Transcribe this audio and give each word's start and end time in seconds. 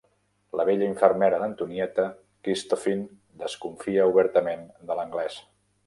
La 0.59 0.63
vella 0.69 0.87
infermera 0.91 1.41
d'Antonieta, 1.43 2.07
Christophine, 2.47 3.07
desconfia 3.45 4.09
obertament 4.15 4.69
de 4.91 5.03
l'anglès. 5.03 5.39